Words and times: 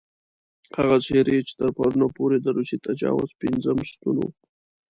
هغه 0.77 0.97
څېرې 1.05 1.37
چې 1.47 1.53
تر 1.59 1.69
پرونه 1.77 2.07
پورې 2.17 2.37
د 2.41 2.47
روسي 2.57 2.77
تجاوز 2.85 3.29
پېنځم 3.39 3.77
ستون 3.91 4.15
وو. 4.19 4.29